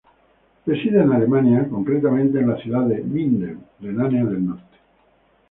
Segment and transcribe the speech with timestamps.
[0.65, 4.79] Reside en Alemania, concretamente en la ciudad de Minden, Renania del Norte.